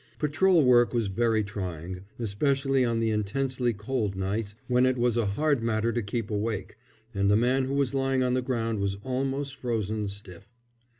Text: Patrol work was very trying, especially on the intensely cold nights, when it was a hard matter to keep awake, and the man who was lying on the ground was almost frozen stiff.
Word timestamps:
Patrol 0.17 0.65
work 0.65 0.95
was 0.95 1.05
very 1.09 1.43
trying, 1.43 2.01
especially 2.17 2.83
on 2.83 2.99
the 2.99 3.11
intensely 3.11 3.71
cold 3.71 4.15
nights, 4.15 4.55
when 4.67 4.87
it 4.87 4.97
was 4.97 5.15
a 5.15 5.27
hard 5.27 5.61
matter 5.61 5.91
to 5.91 6.01
keep 6.01 6.31
awake, 6.31 6.75
and 7.13 7.29
the 7.29 7.37
man 7.37 7.65
who 7.65 7.75
was 7.75 7.93
lying 7.93 8.23
on 8.23 8.33
the 8.33 8.41
ground 8.41 8.79
was 8.79 8.97
almost 9.03 9.55
frozen 9.55 10.07
stiff. 10.07 10.49